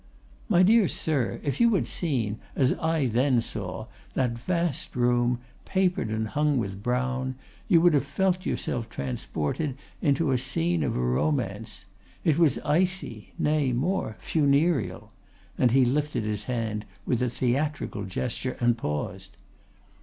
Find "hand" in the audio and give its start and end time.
16.45-16.85